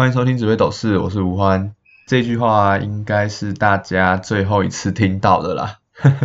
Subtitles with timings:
[0.00, 1.74] 欢迎收听紫薇斗士，我是吴欢。
[2.06, 5.76] 这句话应该是大家最后一次听到的啦，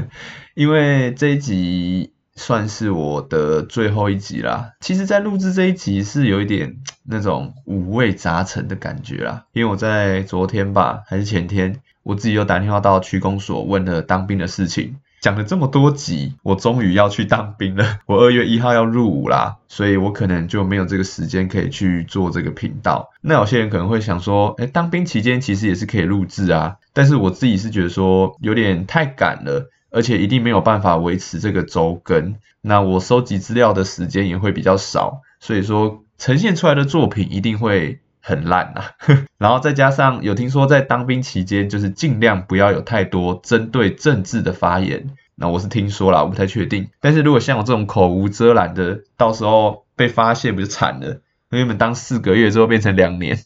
[0.55, 4.71] 因为这一集算是我的最后一集啦。
[4.79, 14.95] 其实，在录制这一集是有一点 那种五味杂陈的感觉啦，因为我在昨天吧，还是前天，我自己又打电话到区公所问了当兵的事情。
[15.25, 17.97] 讲了这么多集，我终于要去当兵了。
[18.05, 23.09] 我二月一号要入伍啦，所以我可能就没有这个时间可以去做这个频道。
[23.21, 26.75] 那有些人可能会想说，哎，当兵期间其实也是可以录制啊。
[26.93, 32.35] 但是我自己是觉得说有点太赶了，而且一定没有办法维持这个周更。
[32.61, 37.99] 那我收集资料的时间也会比较少，所以说呈现出来的作品一定会。
[38.27, 38.85] 很烂呐，
[39.37, 45.11] 然后再加上有听说在当兵期间，就是尽量不要有太多针对政治的发言。
[45.35, 46.89] 那我是听说了，我不太确定。
[46.99, 51.21] 但是如果像我这种口无遮拦的，到时候被发现不就惨了？
[51.51, 53.37] 原本当四个月之后变成两年，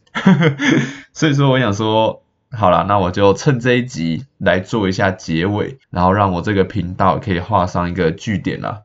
[1.11, 8.83] 所以说我想说，好了，那我就趁这一集来做一下结尾，然后让我这个频道可以画上一个句点啦。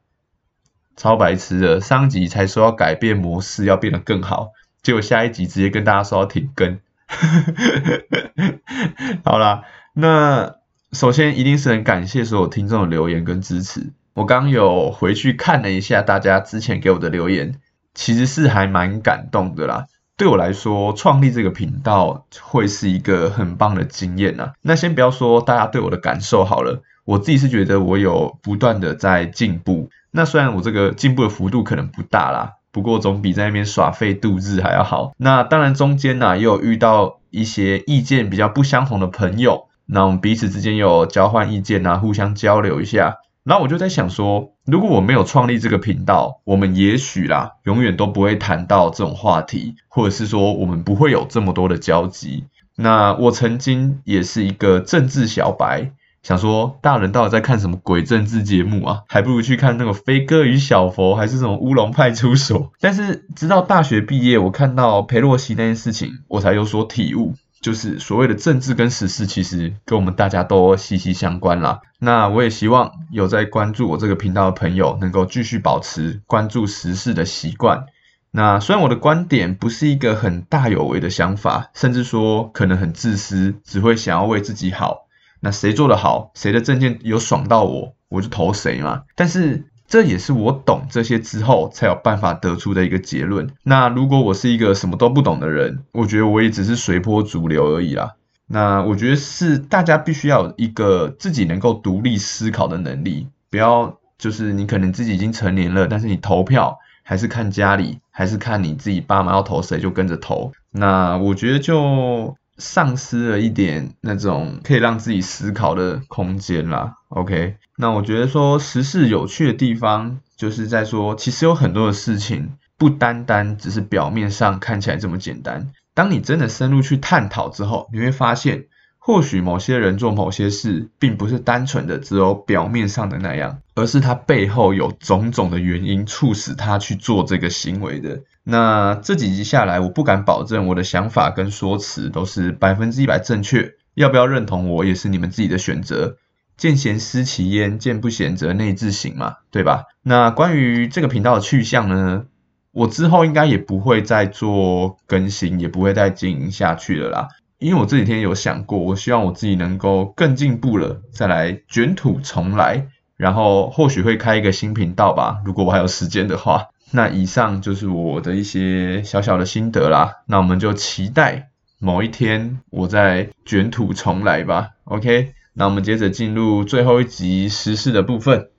[0.96, 4.50] 超白痴的，上集才说要改变模式，要变得更好。
[4.84, 6.78] 结果下一集直接跟大家说要停更，
[9.24, 9.62] 好啦，
[9.94, 10.56] 那
[10.92, 13.92] 首先一定是很感谢所有听众的留言跟支持。
[14.12, 17.58] 我刚有回去看了一下大家之前给我的留言，
[17.94, 19.86] 其实是还蛮感动的啦。
[20.16, 24.52] 对我来说，创立这个频道会是一个很棒的经验呐。
[24.60, 29.88] 那先不要说大家对我的感受好了，我自己是觉得我有不断的在进步。
[30.10, 32.52] 那虽然我这个进步的幅度可能不大啦。
[32.74, 35.12] 不过总比在那边耍废度日还要好。
[35.16, 43.18] 那当然中间呢也有遇到一些意见比较不相同的朋友，那我们彼此之间有交换意见啊，互相交流一下。
[43.44, 52.46] 然后我就在想说，如果我没有创立这个频道，我们也许啦，永远都不会谈到这种话题，或者是说我们不会有这么多的交集。
[52.74, 55.92] 那我曾经也是一个政治小白。
[56.24, 59.02] 想说大人到底在看什么鬼政治节目啊？
[59.06, 62.60] 还不如去看那个《飞哥与小佛》，还是什么《乌龙派出所》。
[62.80, 71.80] 但是直到大学毕业，我看到裴洛西那件事情，我才有所体悟，就是所谓的政治跟时事，其实跟我们大家都息息相关啦。
[71.98, 77.84] 那我也希望有在关注我这个频道的朋友，能够继续保持关注时事的习惯。
[78.30, 85.03] 那虽然我的观点不是一个很大有为的想法，甚至说可能很自私，只会想要为自己好。
[85.44, 89.02] 那谁做的好，谁的证件有爽到我，我就投谁嘛。
[89.14, 93.50] 但是这也是我懂这些之后才有办法得出的一个结论。
[93.62, 98.12] 那如果我是一个什么都不懂的人，我觉得我也只是随波逐流而已啦。
[98.46, 110.52] 那我觉得是大家必须要有一个自己能够独立思考的能力，不要就是你可能自己已经成年了，但是你投票还是看家里，还是看你自己爸妈要投谁就跟着投。
[110.70, 112.34] 那我觉得就。
[112.56, 116.94] 丧失了一点那种可以让自己思考的空间啦。
[117.08, 125.70] OK，那我觉得说时事有趣的地方，就是在说其实有很多的事情不单单只是表面上看起来这么简单。
[125.94, 128.66] 当你真的深入去探讨之后，你会发现。
[129.06, 138.22] 或许某些人做某些事，并不是单纯的只有表面上的那样，而是他背后有种种的原因促使他去做这个行为的。
[138.44, 146.16] 那这几集下来，我不敢保证我的想法跟说辞都是百分之一百正确，要不要认同我也是你们自己的选择。
[146.56, 149.82] 见贤思齐焉，见不贤则内自省嘛，对吧？
[150.02, 152.24] 那关于这个频道的去向呢，
[152.72, 157.28] 我之后应该也不会再做更新，也不会再经营下去了啦。
[157.64, 166.66] 因为我这几天有想过，我希望我自己能够更进步了，再来卷土重来，然后或许会开一个新频道吧，如果我还有时间的话。
[166.90, 171.48] 那以上就是我的一些小小的心得啦，那我们就期待
[171.78, 174.72] 某一天我再卷土重来吧。
[174.84, 178.50] OK，那我们接着进入最后一集时事的部分。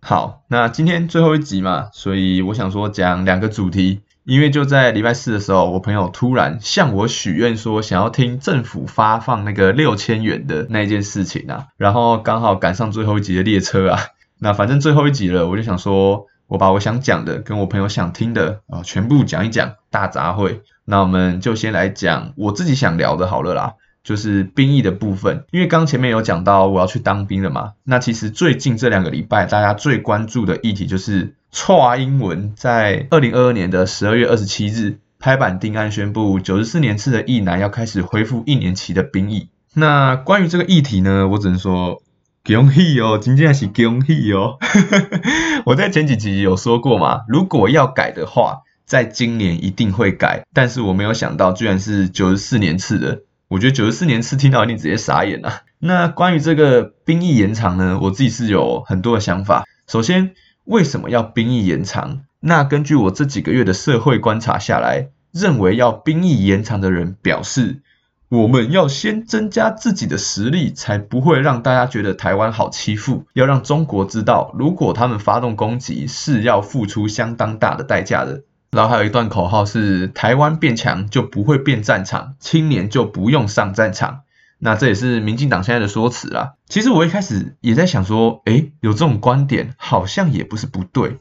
[0.00, 4.00] 好，那今天最后一集嘛，所以我想说讲两个主题。
[4.24, 14.00] 因为就在礼拜四的时候，我朋友突然向我许愿说想要听政府发放那个六千元的那件事情啊，然后刚好赶上最后一集的列车啊，
[14.40, 20.60] 那反正最后一集了，我就想说我把我想讲的跟我朋友想听的啊全部讲一讲，大杂烩。
[20.86, 25.44] 那我们就先来讲我自己想聊的好了啦，就是兵役的部分。
[25.50, 31.34] 因为刚前面有讲到我要去当兵了嘛，那其实最近这两个礼拜大家最关注的议题就是。
[31.56, 39.50] 错英文在二零二二年的十二月二十七日拍板定案，宣布九十四年次的役男要开始恢复一年期的兵役。
[39.72, 42.02] 那关于这个议题呢，我只能说
[42.44, 44.58] 恭喜哦，今天是恭喜哦。
[45.64, 53.20] 我在前几集有说过嘛，如果要改的话，在今年一定会改，但是我没有想到居然是九十四年次的。
[53.48, 55.62] 我觉得九十四年次听到一定直接傻眼了。
[55.78, 59.64] 那关于这个兵役延长呢，我自己是有很多的想法。
[59.86, 60.32] 首先，
[60.64, 62.22] 为什么要兵役延长？
[62.40, 67.82] 那根据我这几个月的社会观察下来，认为要兵役延长的人表示，
[68.30, 73.26] 我们要先增加自己的实力，才不会让大家觉得台湾好欺负。
[73.34, 78.42] 要让中国知道，如果他们发动攻击，是要付出相当大的代价的。
[78.74, 84.22] 然后还有一段口号是：台湾变强就不会变战场，青年就不用上战场。
[84.58, 86.54] 那这也是民进党现在的说辞啦。
[86.68, 91.18] 其实我一开始也在想说，诶，有这种观点好像也不是不对。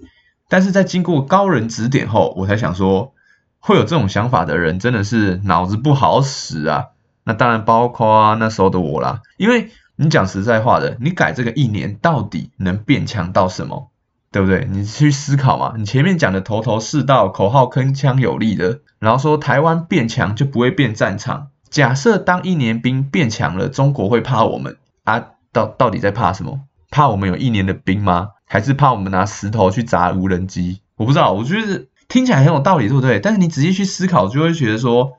[0.50, 3.14] 但是在经过高人指点后，我才想说，
[3.60, 6.86] 会有这种想法的人真的是脑子不好使啊。
[7.24, 9.22] 那当然包括那时候的我啦。
[9.38, 13.92] 因为你讲实在话的，你改这个一年到底能变强到什么？
[14.34, 14.68] 对不对？
[14.70, 15.76] 你去思考嘛。
[15.78, 21.50] 你前面讲的头头是道，口号铿锵有力的，然后说台湾变强就不会变战场。
[21.70, 25.28] 假设当一年兵变强了，中国会怕我们啊？
[25.52, 26.62] 到到底在怕什么？
[26.90, 28.30] 怕我们有一年的兵吗？
[28.46, 30.82] 还是怕我们拿石头去砸无人机？
[30.98, 33.20] 我不知道，我觉得听起来很有道理，对不对？
[33.20, 35.14] 但是你仔细去思考，就会觉得说，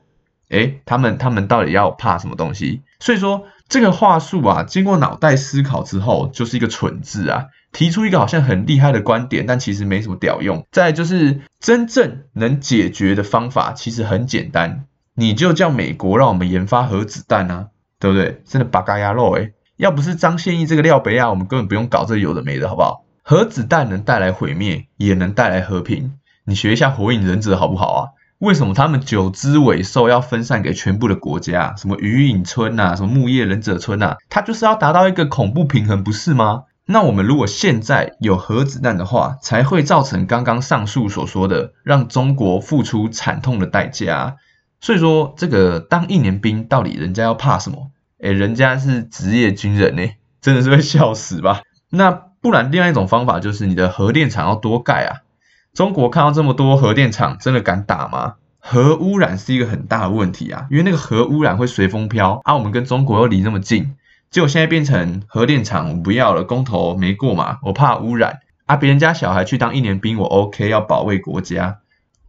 [0.49, 2.81] 诶，他们他们到底要怕什么东西？
[2.99, 7.45] 所以说这个话术啊，经过脑袋思考之后，就是一个蠢字啊。
[7.75, 10.65] 提出一个好像很厉害的观点，但其实没什么屌用。
[10.71, 17.67] 再就是真正能解决的方法，其实很简单，你就叫美国让我们研发核子弹啊，
[17.99, 18.41] 对不对？
[18.45, 23.03] 真的八嘎鸭肉诶要不是张献义这个廖北亚，我们根本不用搞这有的没的，好不好？
[23.23, 26.13] 核子弹能带来毁灭，也能带来和平。
[26.45, 28.01] 你学一下火影忍者好不好啊？
[28.37, 31.75] 为什么他们九只尾兽要分散给全部的国家？
[31.75, 34.15] 什么鱼影村呐，什么木叶忍者村呐？
[34.29, 36.63] 它就是要达到一个恐怖平衡，不是吗？
[36.87, 44.37] 那我们如果现在有核子弹的话，才会造成刚刚上述所说的，让中国付出惨痛的代价。
[44.79, 47.89] 所以说，这个当一年兵到底人家要怕什么？
[48.21, 50.11] 哎，人家是职业军人呢，
[50.41, 51.61] 真的是会笑死吧？
[51.89, 55.25] 那不然，另外一种方法就是你的核电厂要多盖啊。
[55.73, 58.35] 中国看到这么多核电厂，真的敢打吗？
[58.59, 62.55] 核污染是一个很大的问题啊，因为那个核污染会随风飘啊。
[62.55, 63.95] 我们跟中国又离那么近。
[64.35, 71.77] 结果现在变成核电厂不要了，公投没过嘛，我怕污染啊，别人家小孩去当一年兵，我 OK，要保卫国家。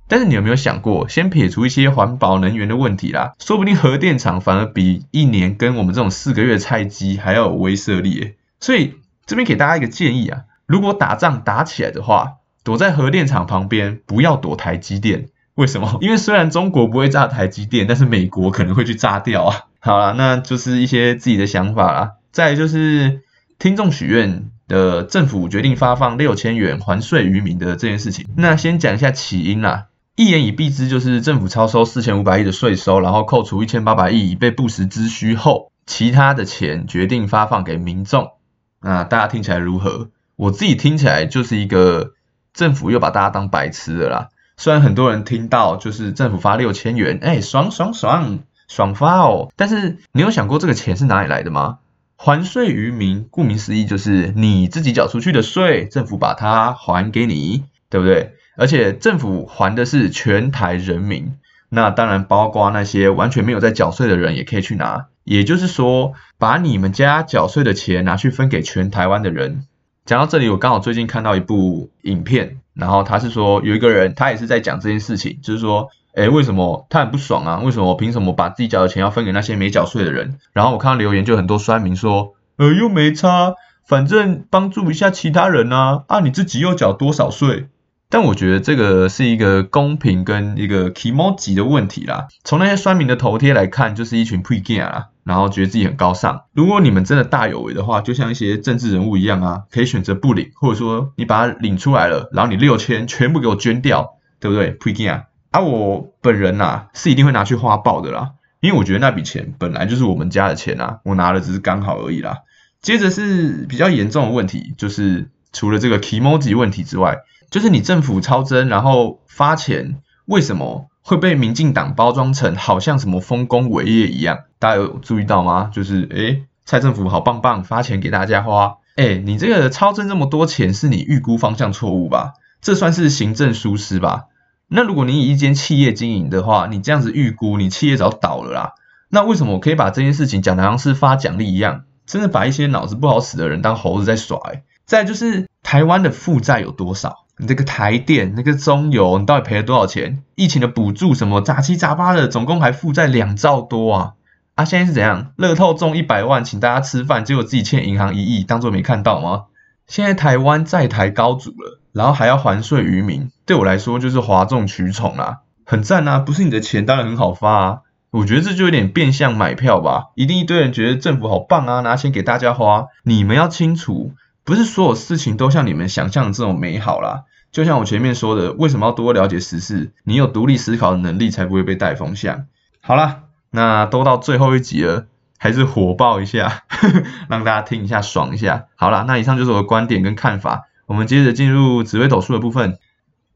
[0.06, 8.34] 但是你有没有想过，先撇除一些环保能源的问题啦，说不定核电厂反而比一年跟我们这种四个月菜鸡还要有威慑力。
[8.60, 8.94] 所以
[9.26, 15.26] 这边给大家一个建议啊，如果打仗打起来的话，躲在核电厂旁边，不要躲台积电。
[15.56, 15.98] 为什么？
[16.00, 19.56] 因为虽然中国不会炸台积电，但是美国可能会去炸掉啊。
[19.86, 22.14] 好了，那就是一些自己的想法啦。
[22.32, 23.22] 再就是
[23.56, 28.26] 听众许愿的政府决定发放六千元还税于民的这件事情。
[28.36, 29.86] 那先讲一下起因啦。
[30.16, 38.32] 一言以蔽之，就是政府超收四千五百亿的税收，然后扣除一千八百亿以备不时之需后，其他的钱决定发放给民众。
[38.80, 40.08] 那大家听起来如何？
[40.34, 42.14] 我自己听起来就是一个
[42.52, 44.28] 政府又把大家当白痴了啦。
[44.56, 48.40] 虽然很多人听到就是政府发六千元，哎，爽爽爽。
[48.68, 49.52] 爽发哦！
[49.56, 51.78] 但是你有想过这个钱是哪里来的吗？
[52.16, 58.32] 还税于民，顾名思义就是你自己缴出去的税，政府把它还给你，对不对？
[58.56, 61.34] 而且政府还的是全台人民，
[61.68, 65.06] 那当然包括那些完全没有在缴税的人也可以去拿。
[65.24, 69.64] 也就是说，把你们家缴税的钱拿去分给全台湾的人。
[70.06, 75.90] 讲到这里，我刚好最近看到一部影片，然后他是说有一个人，他也是在讲这件事情，就是说。
[76.16, 77.60] 哎，为什么他很不爽啊？
[77.62, 80.38] 为什么我凭什么把自己缴的钱要分给那些没缴税的人？
[80.54, 83.54] 然后我看到留言就很多酸民说，呃，又没差，
[83.86, 87.68] 反正帮助一下其他人啊，啊，你自己又缴多少税？
[88.08, 92.28] 但我觉得这个是一个公平跟一个 emoji 的问题啦。
[92.44, 96.44] 从那些酸民的头贴来看，就是一群 pre game 啦，然后觉得自己很高尚。
[96.54, 105.20] 如果你们真的大有为的话，就像一些政治人物一样啊，可以选择不领，或者说你把它领出来了，然后你六千全部给我捐掉，对不对 p r e g a m。
[105.56, 112.40] 啊，我本人呐是一定会拿去花爆的啦，因为我觉得那笔钱本来就是我们家的钱啊，我拿的只是刚好而已啦。
[112.82, 117.20] 接着是比较严重的问题，就是除了这个 emoji 问题之外，
[117.50, 119.96] 就是你政府超增然后发钱，
[120.26, 124.40] 为什么会被民进党包装成好像什么丰功伟业一样？
[124.58, 125.70] 大家有注意到吗？
[125.72, 128.74] 就是诶蔡政府好棒棒，发钱给大家花。
[128.96, 132.34] 诶你这个超增这么多钱，是你预估方向错误吧？
[132.60, 134.24] 这算是行政疏失吧？
[134.68, 138.72] 那如果你以一间企业经营的话，你这样子预估，你企业早倒了啦。
[139.08, 144.40] 那为什么我可以把这件事情讲的像是发奖励一样，真的把一些脑子不好使的人当猴子在耍？
[144.84, 147.26] 再就是台湾的负债有多少？
[147.38, 150.22] 你这个台电、那个中油，你到底赔了多少钱？
[150.34, 154.12] 疫情的补助什么杂七杂八的，总共还负债两兆多啊！
[154.54, 155.32] 啊，现在是怎样？
[155.36, 159.44] 乐透中一百万，请大家吃饭，结果自己欠银行一亿，当做没看到吗？
[159.86, 166.18] 现在台湾债台高筑了，然后还要还税于民，对我来说就是哗众取宠啦，很赞啊！
[166.18, 167.78] 不是你的钱，当然很好发啊。
[168.10, 172.88] 我觉得这就有点变相买票吧，一定一堆人觉得政府好棒啊，拿钱给大家花。
[173.02, 174.12] 你们要清楚，
[174.44, 177.22] 不是所有事情都像你们想象的这种美好啦。
[177.50, 179.92] 就像我前面说的，为什么要多了解时事？
[180.04, 182.44] 你有独立思考的能力，才不会被带风向。
[182.82, 185.06] 好啦，那都到最后一集了，
[185.38, 186.64] 还是火爆一下，
[187.30, 188.66] 让大家听一下爽一下。
[188.76, 190.64] 好啦，那以上就是我的观点跟看法。
[190.86, 192.78] 我们接着进入紫微斗数的部分。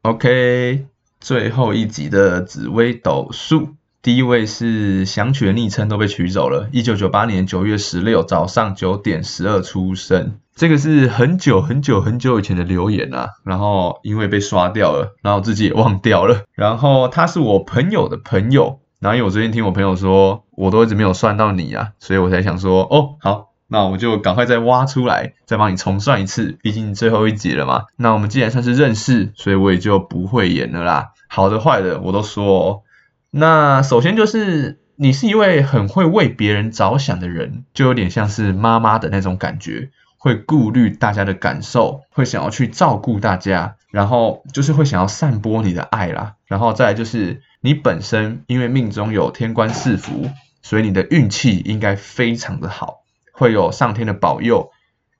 [0.03, 0.87] OK，
[1.19, 3.71] 最后一集的紫微斗数。
[4.03, 6.71] 第一位是想取的昵称都被取走了。
[6.73, 16.45] 一九九八年九月十六早上九点十二出生，这个是很久很久很久以前的留言啊，然后因为被刷掉了，然后自己也忘掉了。
[16.55, 27.85] 然后他是我朋友的朋友，然后因为我最近听我朋友说，我都一直没有算到你啊，所以我才想说，哦，好，那我就赶快再挖出来，再帮你重算一次，毕竟最后一集了嘛。
[27.97, 31.13] 那我们既然算是认识，所以我也就不会演了啦。
[31.29, 32.83] 好的坏的我都说。
[33.31, 46.35] 那首先就是你是一位很会为别人着想的人，就有点像是妈妈的那种感觉，会顾虑大家的感受，会想要去照顾大家，然后就是会想要散播你的爱啦。
[46.47, 50.29] 然后再来就是你本身因为命中有天官赐福，
[50.61, 53.00] 所以你的运气应该非常的好，
[53.41, 54.71] 会有上天的保佑，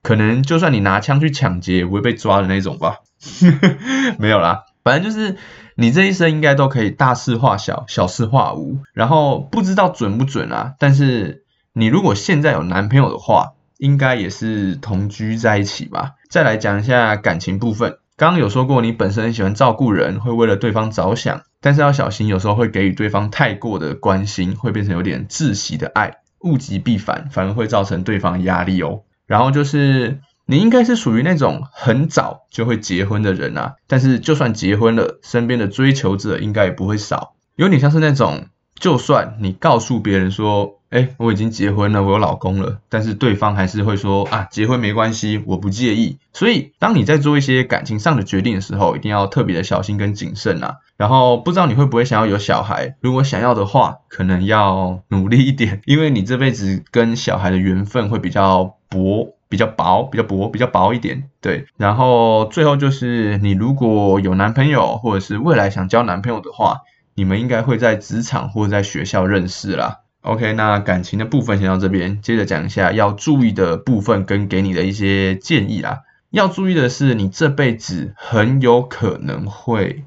[0.01, 2.99] 可能就算你拿枪去抢劫，也不会被抓的那种吧？
[4.17, 5.35] 没有啦，反正就是。
[5.75, 10.75] 你这一生应该都可以大事化小，小事化无，然后不知道准不准啊？
[10.77, 16.11] 但是你如果现在有男朋友的话，应该也是同居在一起吧？
[16.29, 29.03] 再来讲一下感情部分，刚刚有说过你本身很喜欢照顾人，会为了对方着想，但是要小心，有时候会给予对方太过的关心，会变成有点窒息的爱，物极必反，反而会造成对方压力哦。
[29.25, 30.19] 然后就是。
[30.47, 46.19] 你应该是属于那种很早就会结婚的人啊，但是就算结婚了，身边的追求者应该也不会少，有点像是那种，就算你告诉别人说，哎，我已经结婚了，我有老公了，但是对方还是会说啊，结婚没关系，我不介意。
[46.33, 50.75] 所以当你在做一些感情上的决定的时候，一定要特别的小心跟谨慎啊。
[50.97, 59.35] 然后不知道你会不会想要有小孩，如果想要的话，可能要努力一点，因为你这辈子跟小孩的缘分会比较薄。
[59.51, 61.65] 比较薄，比较薄，比较薄一点，对。
[61.75, 66.83] 然后最后就是，你如果有男朋友，或者是未来想交男朋友的话，
[67.15, 69.97] 你们应该会在职场或者在学校认识啦。
[70.21, 76.01] OK，那感情的部分先到这边，接着讲一下要注意的部分跟给你的一些建议啦。
[76.29, 80.05] 要注意的是，你这辈子很有可能会，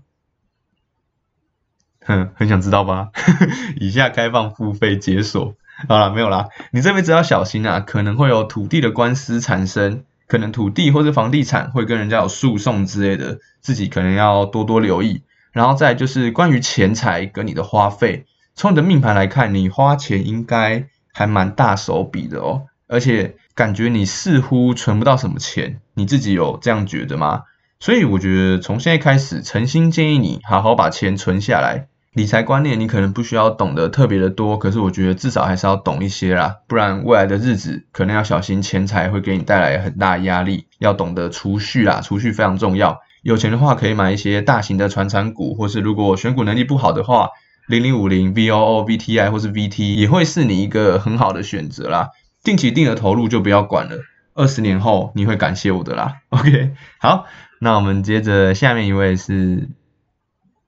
[2.00, 3.10] 哼，很想知道吧？
[3.80, 5.56] 以下开放付费解锁。
[5.88, 6.48] 好了，没有啦。
[6.70, 15.22] 你这辈子要小心啊，可能会有土地的官司产生，可能土地或者房地产会跟人家有诉讼之类的，自己可能要多多留意。
[15.50, 27.42] 然后再就是关于钱财跟你的花费，从你的命盘来看，你花钱应该还蛮大手笔的哦，而且感觉你似乎存不到什么钱，你自己有这样觉得吗？
[27.80, 31.88] 所以我觉得从现在开始，诚心建议你好好把钱存下来。
[32.12, 43.00] 理财观念你可能不需要懂得特别的多，可是我觉得至少还是要懂一些啦，不然未来的日子可能要小心钱财会给你带来很大压力，要懂得储蓄啦，储蓄非常重要。
[43.22, 47.30] 有钱的话可以买一些大型的传产股，或是如果选股能力不好的话，
[47.66, 52.10] 零零五零 V O O V T I 或是 V T 也会是你一个很好的选择啦。
[52.42, 54.02] 定期定额投入就不要管了，
[54.34, 56.16] 二十年后你会感谢我的啦。
[56.30, 57.26] OK，好，
[57.60, 59.68] 那我们接着下面一位是。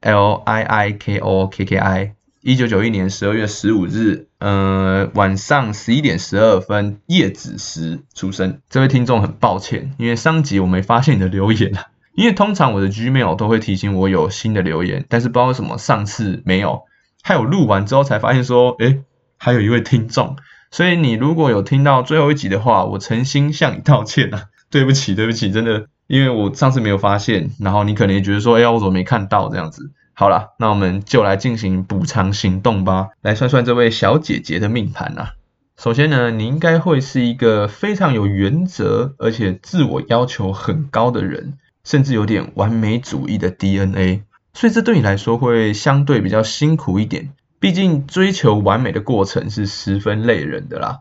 [0.02, 8.60] L I I K O K K I，一九九一年十二月十五日，呃，晚上十一点十二分夜子时出生。
[8.68, 11.86] 这位听众很抱歉，因为上集我没发现你的留言啊。
[12.16, 16.82] 因为通常我的 Gmail 都会提醒我有新的留言，但是不知道为什么上次没有。
[17.22, 19.02] 还有录完之后才发现说，诶，
[19.36, 20.36] 还有一位听众。
[20.70, 25.86] 所以你如果有听到最后一集的话，我诚心向你道歉啊， 对不起，对不起，真的。
[26.06, 29.90] 因为我上次没有发现，然后你可能也觉得说，哎呀，我怎么没看到这样子？
[30.14, 33.08] 好了，那我们就来进行补偿行动吧。
[33.20, 35.32] 来算算这位小姐姐的命盘啊。
[35.76, 44.24] 首先呢，你应该会是一个非常有原则，而且自我要求很高的人，甚至有点完美主义的 DNA。
[44.52, 51.00] 所以这对你来说会相对比较辛苦一点，毕竟追求完美的过程是十分累人的啦。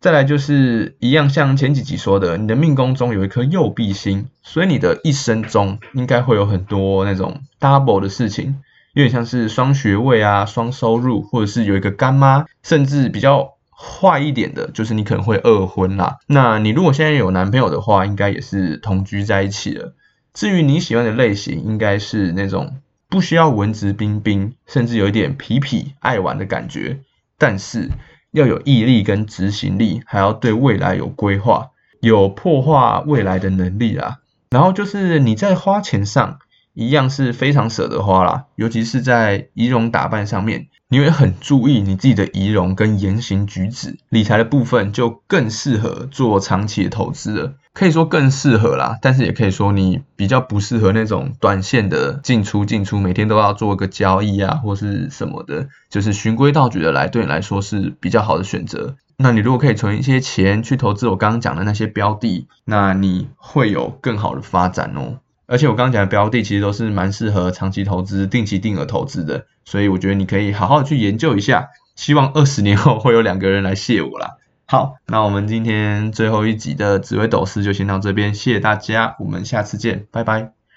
[0.00, 8.56] 再来就是一样，像前几集说的，你的命宫中有一颗右臂星，所以你的一生中应该会有很多那种 double 的事情，
[8.92, 16.16] 有点像是双学位啊、双收入，或者是有一个干妈，甚至比较坏一点的，就是你可能会二婚啦。
[16.26, 19.94] 那你如果现在有男朋友的话，应该也是同居在一起了。
[20.34, 22.76] 至于你喜欢的类型，应该是那种
[23.08, 26.98] 不需要文质彬彬，甚至有一点痞痞爱玩的感觉，
[27.38, 27.88] 但是。
[28.34, 34.16] 要有毅力跟执行力，还要对未来有规划，有破化未来的能力啊。
[34.50, 36.40] 然后就是你在花钱上。
[36.74, 43.96] 一样是非常舍得花啦，尤其是在仪容打扮上面，你会很注意你自己的仪容跟言行举止。
[44.08, 58.94] 理财的部分就更适合做长期的投资了，可以说更适合啦，但是也可以说你比较不适合那种短线的进出进出，每天都要做个交易啊，或是什么的，就是循规蹈矩的来，对你来说是比较好的选择。
[59.16, 65.18] 那你如果可以存一些钱去投资我刚刚讲的那些标的，那你会有更好的发展哦。
[65.46, 71.70] 而且我刚刚讲的标的其实都是蛮适合长期投资、定期定额投资的，所以我觉得你可以好好的去研究一下。
[71.96, 74.36] 希望二十年后会有两个人来谢我啦。
[74.74, 80.63] 好，那我们今天最后一集的紫薇斗士就先到这边，谢谢大家，我们下次见，拜拜。